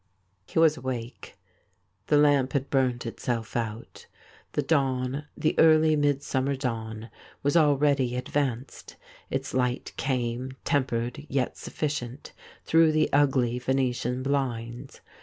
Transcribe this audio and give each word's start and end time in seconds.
K 0.47 0.53
He 0.53 0.59
was 0.59 0.77
awake. 0.77 1.37
The 2.07 2.17
lamp 2.17 2.53
had 2.53 2.71
burned 2.71 3.05
itself 3.05 3.55
out; 3.55 4.07
the 4.53 4.63
dawn, 4.63 5.27
the 5.37 5.53
early 5.59 5.95
midsummer 5.95 6.55
daAvn, 6.55 7.11
was 7.43 7.55
already 7.55 8.13
42 8.13 8.15
THIS 8.15 8.15
IS 8.15 8.15
ALL 8.35 8.41
advanced; 8.47 8.95
its 9.29 9.53
light 9.53 9.93
came, 9.97 10.53
tempered 10.65 11.27
yet 11.29 11.55
sufficient, 11.55 12.33
through 12.65 12.91
the 12.91 13.13
ugly 13.13 13.59
Venetian 13.59 14.23
blinds. 14.23 15.01